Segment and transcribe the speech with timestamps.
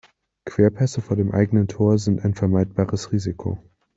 [0.45, 3.59] Querpässe vor dem eigenen Tor sind ein vermeidbares Risiko.